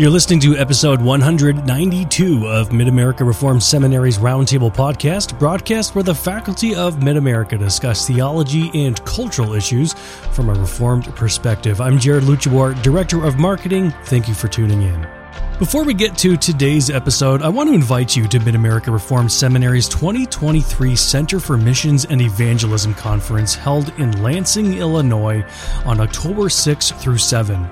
[0.00, 6.14] You're listening to episode 192 of Mid America Reformed Seminary's Roundtable podcast, broadcast where the
[6.14, 9.94] faculty of Mid America discuss theology and cultural issues
[10.30, 11.80] from a Reformed perspective.
[11.80, 13.90] I'm Jared Luchawar, Director of Marketing.
[14.04, 15.04] Thank you for tuning in.
[15.58, 19.32] Before we get to today's episode, I want to invite you to Mid America Reformed
[19.32, 25.44] Seminary's 2023 Center for Missions and Evangelism Conference held in Lansing, Illinois
[25.84, 27.68] on October 6 through 7.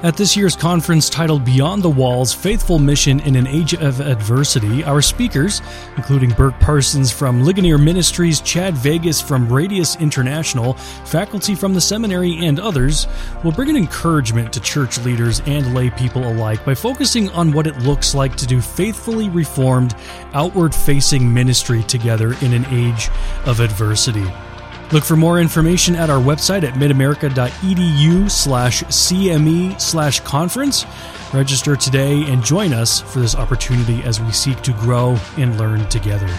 [0.00, 4.84] At this year's conference titled Beyond the Walls Faithful Mission in an Age of Adversity,
[4.84, 5.60] our speakers,
[5.96, 10.74] including Burk Parsons from Ligonier Ministries, Chad Vegas from Radius International,
[11.04, 13.08] faculty from the seminary, and others,
[13.42, 17.66] will bring an encouragement to church leaders and lay people alike by focusing on what
[17.66, 19.96] it looks like to do faithfully reformed,
[20.32, 23.10] outward facing ministry together in an age
[23.46, 24.26] of adversity.
[24.90, 30.86] Look for more information at our website at midamerica.edu slash CME slash conference.
[31.34, 35.86] Register today and join us for this opportunity as we seek to grow and learn
[35.90, 36.34] together.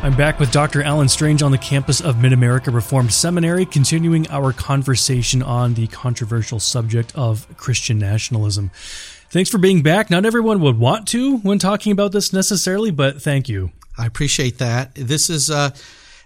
[0.00, 0.82] I'm back with Dr.
[0.82, 5.88] Alan Strange on the campus of Mid America Reformed Seminary, continuing our conversation on the
[5.88, 8.70] controversial subject of Christian nationalism.
[9.28, 10.08] Thanks for being back.
[10.08, 13.72] Not everyone would want to when talking about this necessarily, but thank you.
[13.98, 14.94] I appreciate that.
[14.94, 15.70] This is uh,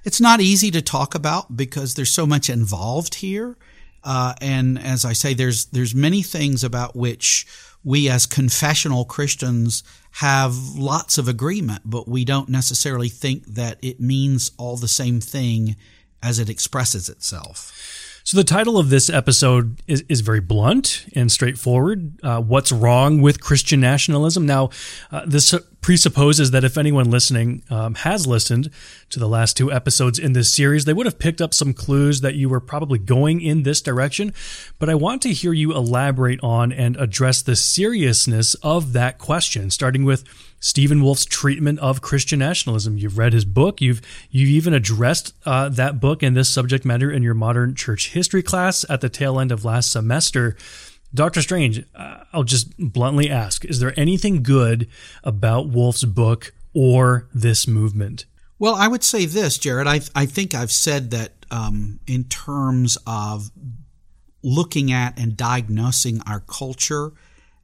[0.05, 3.57] it's not easy to talk about because there's so much involved here.
[4.05, 7.47] Uh, and as I say, there's there's many things about which
[7.85, 9.83] we as confessional Christians
[10.17, 15.21] have lots of agreement, but we don't necessarily think that it means all the same
[15.21, 15.77] thing
[16.23, 18.21] as it expresses itself.
[18.25, 22.21] So the title of this episode is, is very blunt and straightforward.
[22.23, 24.47] Uh, what's wrong with Christian nationalism?
[24.47, 24.71] Now,
[25.11, 28.71] uh, this presupposes that if anyone listening um, has listened
[29.11, 32.21] to the last two episodes in this series, they would have picked up some clues
[32.23, 34.33] that you were probably going in this direction.
[34.79, 39.71] But I want to hear you elaborate on and address the seriousness of that question,
[39.71, 40.25] starting with
[40.61, 42.97] Stephen Wolfe's treatment of Christian nationalism.
[42.97, 43.81] You've read his book.
[43.81, 48.11] You've you've even addressed uh, that book and this subject matter in your modern church
[48.11, 50.57] history class at the tail end of last semester.
[51.15, 51.43] Dr.
[51.43, 54.89] Strange, uh, I'll just bluntly ask: Is there anything good
[55.23, 58.25] about Wolfe's book or this movement?
[58.59, 59.87] Well, I would say this, Jared.
[59.87, 63.51] I I think I've said that um, in terms of
[64.43, 67.13] looking at and diagnosing our culture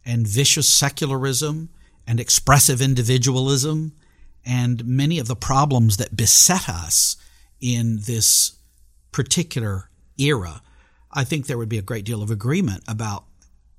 [0.05, 1.71] and vicious secularism
[2.07, 3.93] and expressive individualism
[4.45, 7.17] and many of the problems that beset us
[7.61, 8.59] in this
[9.11, 10.63] particular era,
[11.13, 13.25] I think there would be a great deal of agreement about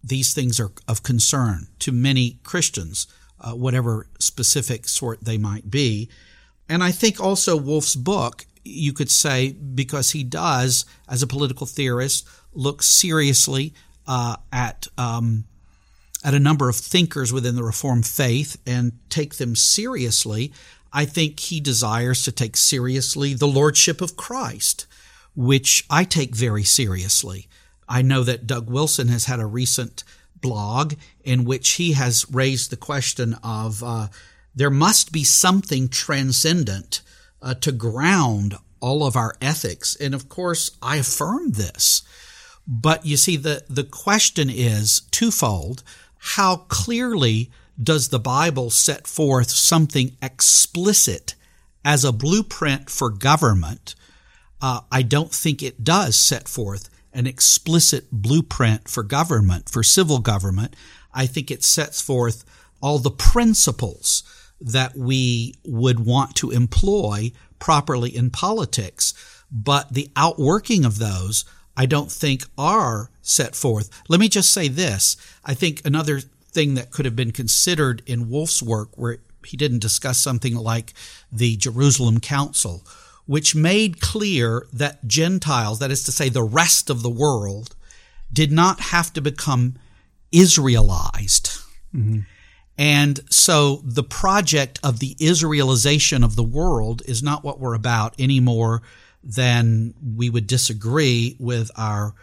[0.04, 3.08] these things are of concern to many Christians,
[3.40, 6.10] uh, whatever specific sort they might be.
[6.68, 11.66] And I think also Wolfe's book, you could say, because he does, as a political
[11.66, 13.74] theorist, look seriously
[14.08, 15.46] uh, at um,
[16.24, 20.52] at a number of thinkers within the Reformed faith and take them seriously,
[20.92, 24.86] I think he desires to take seriously the Lordship of Christ,
[25.36, 27.48] which I take very seriously.
[27.90, 30.04] I know that Doug Wilson has had a recent
[30.40, 34.08] blog in which he has raised the question of uh,
[34.56, 37.02] there must be something transcendent
[37.42, 39.96] uh, to ground all of our ethics.
[39.96, 42.04] And of course, I affirm this.
[42.68, 45.84] But you see, the, the question is twofold
[46.18, 47.50] how clearly
[47.82, 51.36] does the Bible set forth something explicit
[51.84, 53.96] as a blueprint for government?
[54.62, 60.20] Uh, I don't think it does set forth an explicit blueprint for government, for civil
[60.20, 60.76] government.
[61.14, 62.46] I think it sets forth
[62.82, 64.24] all the principles
[64.62, 69.14] that we would want to employ properly in politics.
[69.52, 73.90] But the outworking of those I don't think are set forth.
[74.10, 75.16] Let me just say this.
[75.46, 76.20] I think another
[76.52, 80.94] thing that could have been considered in Wolfe's work, where he didn't discuss something like
[81.32, 82.86] the Jerusalem Council,
[83.30, 87.76] which made clear that Gentiles, that is to say, the rest of the world,
[88.34, 89.76] did not have to become
[90.34, 91.64] Israelized.
[91.96, 92.20] Mm-hmm.
[92.78, 98.20] And so the project of the Israelization of the world is not what we're about
[98.20, 98.82] anymore
[99.24, 102.14] then we would disagree with our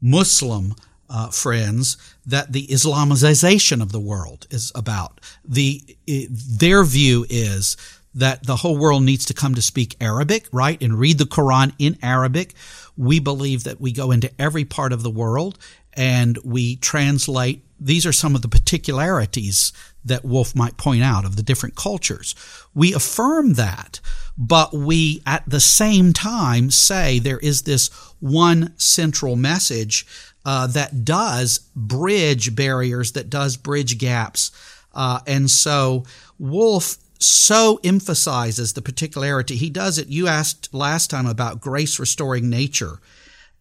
[0.00, 0.74] Muslim
[1.08, 1.96] uh, friends
[2.26, 5.20] that the Islamization of the world is about.
[5.44, 7.76] The their view is
[8.14, 11.72] that the whole world needs to come to speak Arabic, right, and read the Quran
[11.78, 12.54] in Arabic.
[12.96, 15.58] We believe that we go into every part of the world
[15.94, 17.64] and we translate.
[17.80, 19.72] These are some of the particularities
[20.04, 22.34] that Wolfe might point out of the different cultures.
[22.74, 24.00] We affirm that,
[24.36, 27.88] but we at the same time say there is this
[28.20, 30.06] one central message
[30.44, 34.50] uh, that does bridge barriers, that does bridge gaps.
[34.92, 36.04] Uh, and so
[36.38, 39.56] Wolfe so emphasizes the particularity.
[39.56, 40.08] He does it.
[40.08, 43.00] You asked last time about grace restoring nature.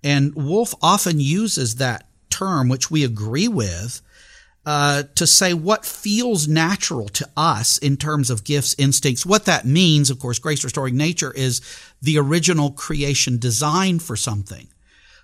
[0.04, 4.01] And Wolfe often uses that term, which we agree with,
[4.65, 9.25] uh, to say what feels natural to us in terms of gifts, instincts.
[9.25, 11.62] What that means, of course, grace restoring nature is
[12.01, 14.68] the original creation design for something.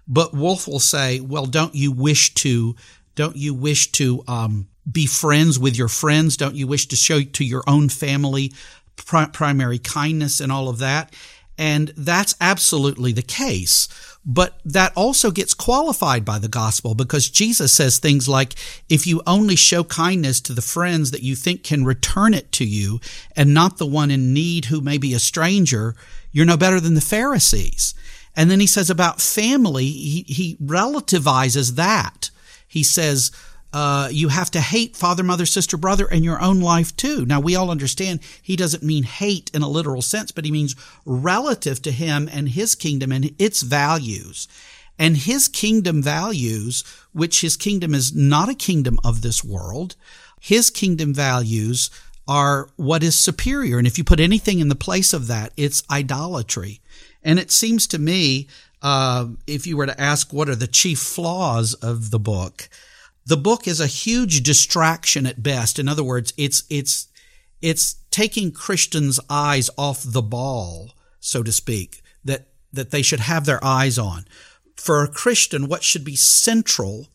[0.07, 2.75] But Wolfe will say, well, don't you wish to,
[3.15, 6.37] don't you wish to, um, be friends with your friends?
[6.37, 8.53] Don't you wish to show to your own family
[8.95, 11.13] primary kindness and all of that?
[11.57, 13.89] And that's absolutely the case.
[14.25, 18.55] But that also gets qualified by the gospel because Jesus says things like,
[18.87, 22.65] if you only show kindness to the friends that you think can return it to
[22.65, 22.99] you
[23.35, 25.95] and not the one in need who may be a stranger,
[26.31, 27.93] you're no better than the Pharisees.
[28.35, 32.29] And then he says about family, he, he relativizes that.
[32.67, 33.31] He says,
[33.71, 37.25] uh, you have to hate father, mother, sister, brother, and your own life too.
[37.25, 40.75] Now, we all understand he doesn't mean hate in a literal sense, but he means
[41.05, 44.47] relative to him and his kingdom and its values.
[44.97, 46.83] And his kingdom values,
[47.13, 49.95] which his kingdom is not a kingdom of this world,
[50.41, 51.89] his kingdom values
[52.27, 53.77] are what is superior.
[53.77, 56.81] And if you put anything in the place of that, it's idolatry.
[57.23, 58.47] And it seems to me,
[58.81, 62.69] uh, if you were to ask what are the chief flaws of the book,
[63.29, 65.77] the book is a huge distraction at best.
[65.77, 67.07] In other words, it's, it's,
[67.61, 73.45] it's taking Christians' eyes off the ball, so to speak, that, that they should have
[73.45, 74.25] their eyes on.
[74.75, 77.09] For a Christian, what should be central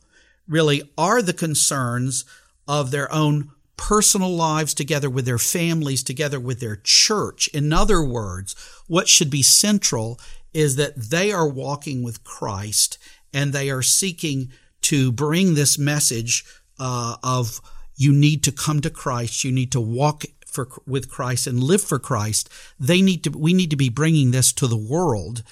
[0.46, 2.24] really are the concerns
[2.68, 7.48] of their own personal lives together with their families, together with their church.
[7.48, 8.54] In other words,
[8.86, 10.20] what should be central
[10.52, 12.98] is that they are walking with Christ
[13.32, 14.52] and they are seeking
[14.84, 16.44] to bring this message
[16.78, 17.60] uh, of
[17.96, 21.82] you need to come to Christ, you need to walk for, with Christ and live
[21.82, 22.48] for Christ.
[22.78, 25.42] They need to, we need to be bringing this to the world.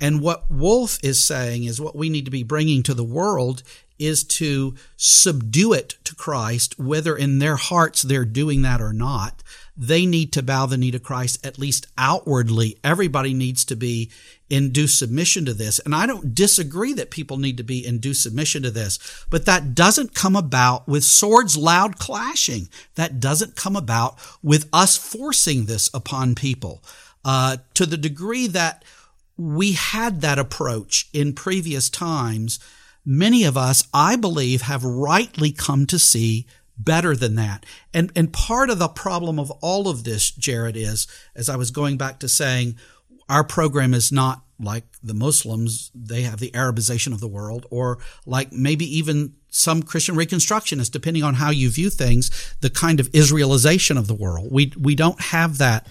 [0.00, 3.62] And what Wolfe is saying is what we need to be bringing to the world
[3.98, 9.42] is to subdue it to Christ, whether in their hearts they're doing that or not.
[9.76, 12.78] They need to bow the knee to Christ, at least outwardly.
[12.82, 14.10] Everybody needs to be
[14.50, 15.78] in due submission to this.
[15.78, 18.98] And I don't disagree that people need to be in due submission to this,
[19.30, 22.68] but that doesn't come about with swords loud clashing.
[22.96, 26.82] That doesn't come about with us forcing this upon people.
[27.24, 28.84] Uh, to the degree that
[29.36, 32.58] we had that approach in previous times,
[33.06, 37.64] many of us, I believe, have rightly come to see better than that.
[37.92, 41.70] And, and part of the problem of all of this, Jared, is, as I was
[41.70, 42.76] going back to saying,
[43.30, 47.98] our program is not like the Muslims, they have the Arabization of the world, or
[48.26, 53.10] like maybe even some Christian reconstructionists, depending on how you view things, the kind of
[53.12, 54.48] Israelization of the world.
[54.50, 55.86] We, we don't have that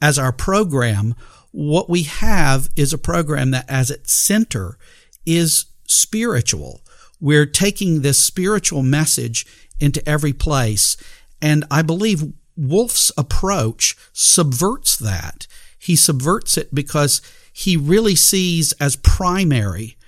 [0.00, 1.14] as our program.
[1.50, 4.78] What we have is a program that as its center
[5.26, 6.80] is spiritual.
[7.20, 9.46] We're taking this spiritual message
[9.80, 10.96] into every place.
[11.42, 15.46] And I believe Wolfe's approach subverts that.
[15.84, 17.20] He subverts it because
[17.52, 19.98] he really sees as primary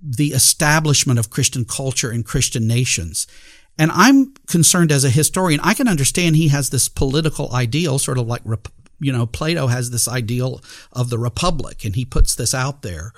[0.00, 3.26] the establishment of Christian culture in Christian nations.
[3.76, 8.16] And I'm concerned as a historian, I can understand he has this political ideal, sort
[8.16, 8.42] of like,
[9.00, 10.60] you know, Plato has this ideal
[10.92, 13.12] of the republic, and he puts this out there.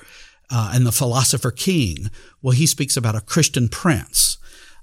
[0.49, 4.39] Uh, and the philosopher king, well, he speaks about a Christian prince.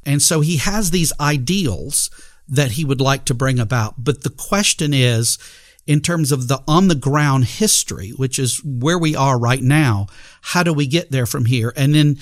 [0.05, 2.11] And so he has these ideals
[2.47, 4.03] that he would like to bring about.
[4.03, 5.39] But the question is,
[5.85, 10.07] in terms of the on the ground history, which is where we are right now.
[10.41, 11.73] How do we get there from here?
[11.75, 12.17] And then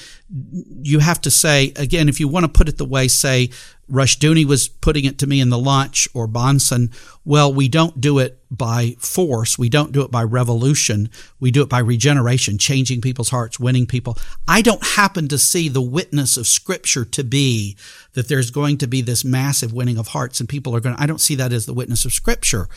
[0.81, 3.49] you have to say, again, if you want to put it the way, say,
[3.91, 6.93] Rushdoony was putting it to me in the lunch or Bahnsen,
[7.25, 9.59] well, we don't do it by force.
[9.59, 11.09] We don't do it by revolution.
[11.39, 14.17] We do it by regeneration, changing people's hearts, winning people.
[14.47, 17.75] I don't happen to see the witness of scripture to be
[18.13, 21.01] that there's going to be this massive winning of hearts and people are going to,
[21.01, 22.67] I don't see that as the witness of scripture.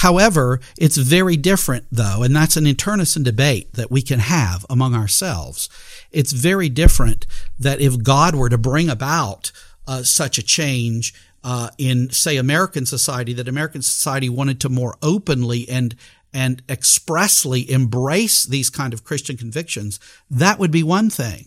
[0.00, 4.94] However, it's very different though, and that's an internecine debate that we can have among
[4.94, 5.70] ourselves.
[6.12, 7.26] It's very different
[7.58, 9.52] that if God were to bring about
[9.86, 11.14] uh, such a change
[11.44, 15.94] uh, in, say, American society, that American society wanted to more openly and
[16.32, 19.98] and expressly embrace these kind of Christian convictions,
[20.30, 21.46] that would be one thing.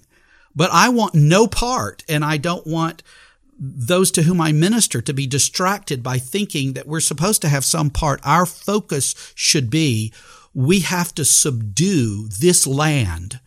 [0.55, 3.03] But I want no part, and I don't want
[3.59, 7.65] those to whom I minister to be distracted by thinking that we're supposed to have
[7.65, 8.19] some part.
[8.23, 10.13] Our focus should be
[10.53, 13.39] we have to subdue this land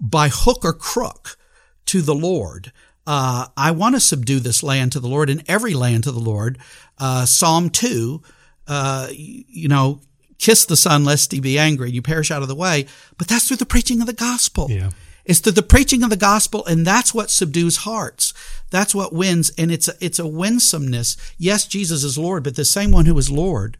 [0.00, 1.38] by hook or crook
[1.86, 2.72] to the Lord.
[3.06, 6.20] Uh, I want to subdue this land to the Lord and every land to the
[6.20, 6.58] Lord.
[6.98, 8.22] Uh, Psalm 2,
[8.66, 10.00] uh, you know,
[10.38, 12.86] kiss the Son lest he be angry, and you perish out of the way.
[13.18, 14.70] But that's through the preaching of the gospel.
[14.70, 14.90] Yeah.
[15.24, 18.34] It's through the preaching of the gospel, and that's what subdues hearts.
[18.70, 21.16] That's what wins, and it's a, it's a winsomeness.
[21.38, 23.78] Yes, Jesus is Lord, but the same one who is Lord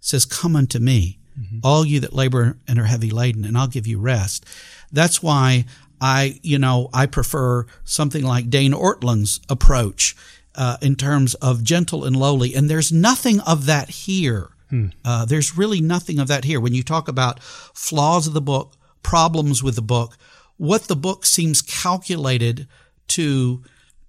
[0.00, 1.60] says, "Come unto me, mm-hmm.
[1.62, 4.44] all you that labor and are heavy laden, and I'll give you rest."
[4.92, 5.64] That's why
[6.02, 10.16] I, you know, I prefer something like Dane Ortlund's approach
[10.56, 14.50] uh, in terms of gentle and lowly, and there's nothing of that here.
[14.68, 14.88] Hmm.
[15.04, 16.60] Uh, there's really nothing of that here.
[16.60, 18.72] When you talk about flaws of the book,
[19.04, 20.18] problems with the book,
[20.56, 22.66] what the book seems calculated
[23.08, 23.62] to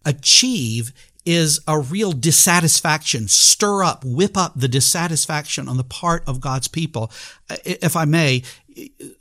[0.03, 0.91] achieve
[1.25, 6.67] is a real dissatisfaction, stir up, whip up the dissatisfaction on the part of God's
[6.67, 7.11] people.
[7.63, 8.43] If I may,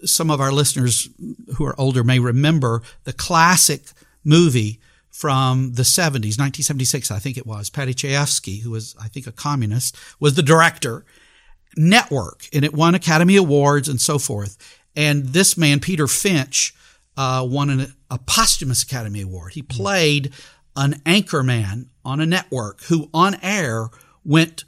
[0.05, 1.09] some of our listeners
[1.57, 3.83] who are older may remember the classic
[4.25, 4.81] movie
[5.11, 7.71] from the 70s, 1976, I think it was.
[7.71, 11.05] Paddy Chayefsky, who was, I think, a communist, was the director.
[11.77, 14.59] Network, and it won Academy Awards and so forth.
[14.95, 16.75] And this man, Peter Finch,
[17.17, 19.53] uh, won an, a posthumous Academy Award.
[19.53, 20.33] He played
[20.77, 23.89] an anchor man on a network who on air
[24.25, 24.65] went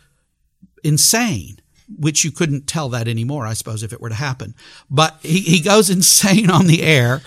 [0.83, 1.59] insane,
[1.99, 4.55] which you couldn't tell that anymore, I suppose, if it were to happen.
[4.91, 7.23] But he, he goes insane on the air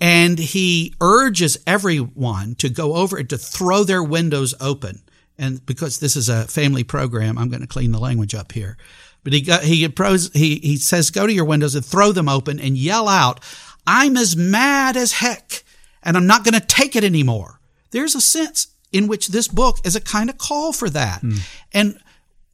[0.00, 5.02] and he urges everyone to go over and to throw their windows open.
[5.38, 8.76] And because this is a family program, I'm going to clean the language up here.
[9.22, 12.60] But he got, he, he, he says, go to your windows and throw them open
[12.60, 13.40] and yell out,
[13.86, 15.64] I'm as mad as heck
[16.02, 17.58] and I'm not going to take it anymore.
[17.94, 21.22] There's a sense in which this book is a kind of call for that.
[21.22, 21.38] Mm.
[21.72, 21.98] And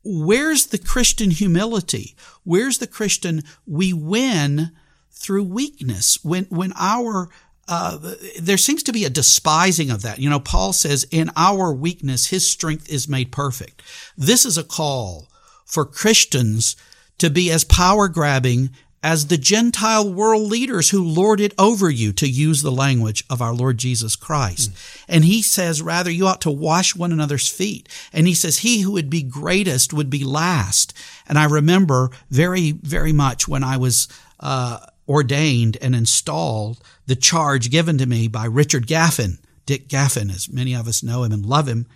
[0.04, 2.14] where's the Christian humility?
[2.44, 4.72] Where's the Christian we win
[5.10, 7.30] through weakness when when our
[7.68, 10.18] uh, there seems to be a despising of that.
[10.18, 13.80] You know, Paul says, in our weakness, his strength is made perfect.
[14.18, 15.28] This is a call
[15.64, 16.74] for Christians
[17.18, 18.70] to be as power grabbing
[19.02, 23.40] as the Gentile world leaders who lord it over you, to use the language of
[23.40, 24.72] our Lord Jesus Christ.
[24.72, 25.04] Mm.
[25.08, 27.88] And he says, rather, you ought to wash one another's feet.
[28.12, 30.92] And he says, he who would be greatest would be last.
[31.26, 34.06] And I remember very, very much when I was,
[34.38, 40.48] uh, ordained and installed the charge given to me by Richard Gaffin, Dick Gaffin, as
[40.48, 41.86] many of us know him and love him.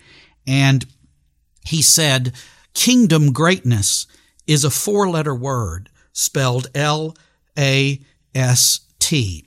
[0.48, 0.84] And
[1.64, 2.32] he said,
[2.74, 4.08] kingdom greatness
[4.48, 7.14] is a four letter word spelled L
[7.58, 8.00] A
[8.34, 9.44] S T.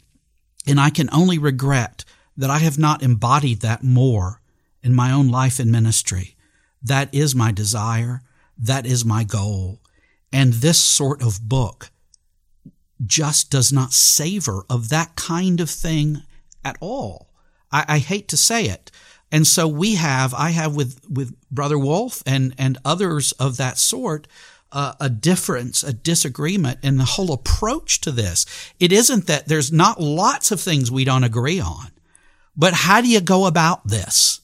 [0.67, 2.05] And I can only regret
[2.35, 4.41] that I have not embodied that more
[4.83, 6.35] in my own life and ministry.
[6.83, 8.21] That is my desire.
[8.55, 9.79] That is my goal.
[10.31, 11.89] And this sort of book
[13.05, 16.23] just does not savor of that kind of thing
[16.63, 17.29] at all.
[17.71, 18.91] I, I hate to say it.
[19.31, 23.77] And so we have, I have with, with Brother Wolfe and, and others of that
[23.77, 24.27] sort,
[24.71, 28.45] a difference, a disagreement in the whole approach to this.
[28.79, 31.91] It isn't that there's not lots of things we don't agree on,
[32.55, 34.41] but how do you go about this?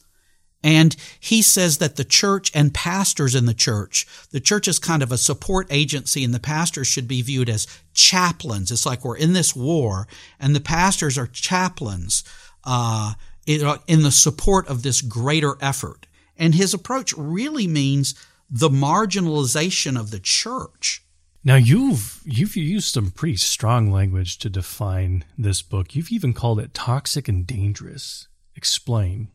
[0.64, 5.04] And he says that the church and pastors in the church, the church is kind
[5.04, 8.72] of a support agency and the pastors should be viewed as chaplains.
[8.72, 10.08] It's like we're in this war
[10.40, 12.24] and the pastors are chaplains,
[12.64, 13.16] uh,
[13.46, 16.08] in the support of this greater effort.
[16.38, 18.16] And his approach really means
[18.54, 21.04] the marginalization of the church.
[21.44, 25.96] Now you've you've used some pretty strong language to define this book.
[25.96, 28.28] You've even called it toxic and dangerous.
[28.56, 29.30] Explain.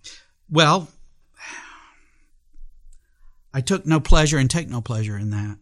[0.49, 0.89] Well,
[3.53, 5.59] I took no pleasure and take no pleasure in that.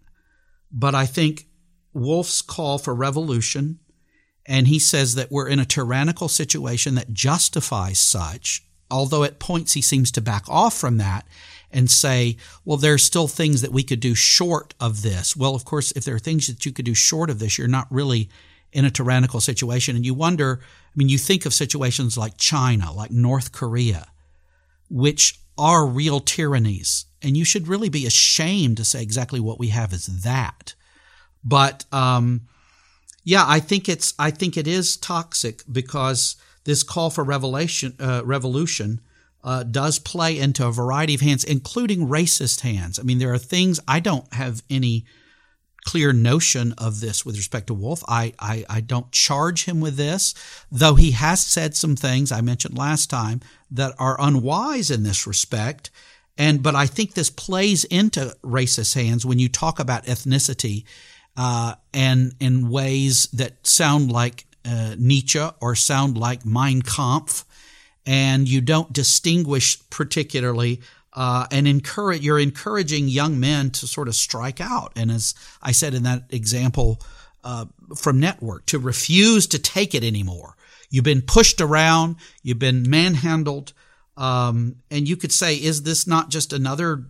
[0.71, 1.47] But I think
[1.95, 3.79] Wolfe's call for revolution,
[4.45, 9.73] and he says that we're in a tyrannical situation that justifies such, although at points
[9.73, 11.27] he seems to back off from that
[11.77, 15.37] and say, well, there's still things that we could do short of this.
[15.37, 17.69] Well, of course, if there are things that you could do short of this, you're
[17.69, 18.31] not really
[18.73, 19.95] in a tyrannical situation.
[19.95, 24.07] And you wonder, I mean, you think of situations like China, like North Korea,
[24.89, 27.05] which are real tyrannies.
[27.21, 30.75] And you should really be ashamed to say exactly what we have is that.
[31.45, 32.49] But, um,
[33.23, 38.23] yeah, I think it's, I think it is toxic because this call for revelation, uh,
[38.25, 39.01] revolution
[39.47, 42.99] uh, does play into a variety of hands, including racist hands.
[42.99, 45.07] I mean, there are things I don't have any
[45.85, 48.03] clear notion of this with respect to Wolfe.
[48.09, 50.35] I, I, I don't charge him with this,
[50.71, 55.29] though he has said some things I mentioned last time that are unwise in this
[55.29, 55.91] respect.
[56.37, 60.85] And but I think this plays into racist hands when you talk about ethnicity,
[61.37, 67.45] uh, and in ways that sound like uh, Nietzsche or sound like Mein Kampf
[68.07, 70.81] and you don't distinguish particularly
[71.13, 74.93] uh, and encourage you're encouraging young men to sort of strike out.
[74.97, 77.01] And as i said in that example
[77.43, 80.57] uh, from network to refuse to take it anymore.
[80.89, 83.73] You've been pushed around you've been manhandled
[84.17, 87.05] um, and you could say is this not just another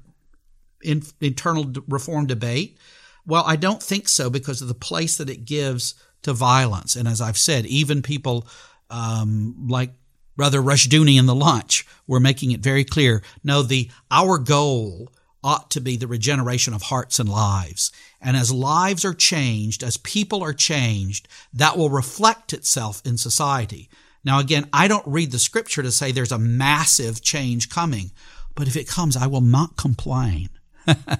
[0.82, 2.78] in, internal reform debate?
[3.26, 6.96] Well i don't think so because of the place that it gives to violence.
[6.96, 8.46] And as i've said even people
[8.88, 9.90] um, like
[10.36, 13.22] Brother Rushdoony in the lunch were making it very clear.
[13.42, 15.10] No, the our goal
[15.42, 17.92] ought to be the regeneration of hearts and lives.
[18.20, 23.88] And as lives are changed, as people are changed, that will reflect itself in society.
[24.24, 28.10] Now, again, I don't read the scripture to say there's a massive change coming,
[28.56, 30.48] but if it comes, I will not complain.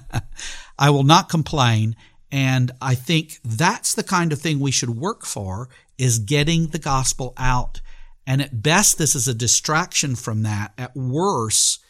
[0.78, 1.94] I will not complain.
[2.32, 6.80] And I think that's the kind of thing we should work for is getting the
[6.80, 7.80] gospel out
[8.26, 10.72] and at best, this is a distraction from that.
[10.76, 11.80] At worst,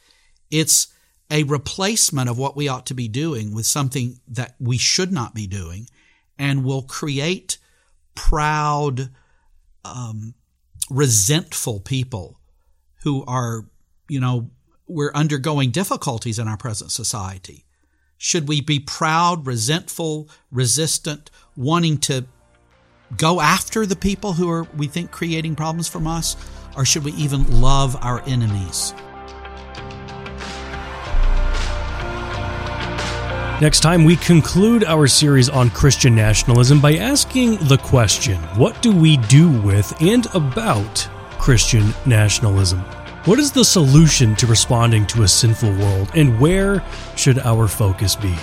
[0.50, 0.88] it's
[1.30, 5.34] a replacement of what we ought to be doing with something that we should not
[5.34, 5.88] be doing
[6.38, 7.58] and will create
[8.14, 9.10] proud,
[9.84, 10.34] um,
[10.90, 12.38] resentful people
[13.02, 13.66] who are,
[14.08, 14.50] you know,
[14.86, 17.64] we're undergoing difficulties in our present society.
[18.18, 22.26] Should we be proud, resentful, resistant, wanting to
[23.16, 26.36] go after the people who are, we think, creating problems from us?
[26.76, 28.94] Or should we even love our enemies?
[33.58, 38.92] Next time, we conclude our series on Christian nationalism by asking the question what do
[38.92, 41.08] we do with and about
[41.38, 42.80] Christian nationalism?
[43.24, 46.84] What is the solution to responding to a sinful world, and where
[47.16, 48.34] should our focus be?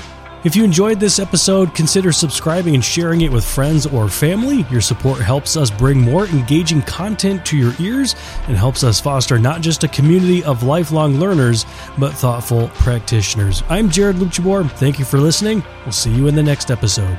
[0.44, 4.66] If you enjoyed this episode, consider subscribing and sharing it with friends or family.
[4.70, 8.14] Your support helps us bring more engaging content to your ears
[8.50, 11.66] and helps us foster not just a community of lifelong learners,
[11.98, 13.64] but thoughtful practitioners.
[13.70, 14.70] I'm Jared Luchabor.
[14.72, 15.64] Thank you for listening.
[15.86, 17.18] We'll see you in the next episode.